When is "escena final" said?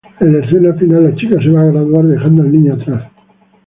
0.43-1.03